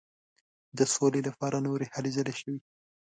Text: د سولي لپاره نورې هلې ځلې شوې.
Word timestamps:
د 0.77 0.79
سولي 0.93 1.21
لپاره 1.29 1.57
نورې 1.67 1.87
هلې 1.93 2.11
ځلې 2.15 2.33
شوې. 2.41 2.57